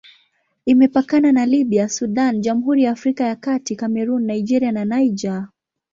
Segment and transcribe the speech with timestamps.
[0.65, 5.47] Imepakana na Libya, Sudan, Jamhuri ya Afrika ya Kati, Kamerun, Nigeria na Niger.